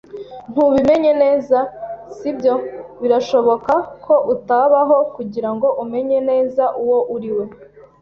[0.51, 1.57] “Ntubimenye neza,
[2.17, 2.55] si byo!
[3.01, 3.73] Birashoboka
[4.05, 7.43] ko utabaho kugirango umenye neza uwo uriwe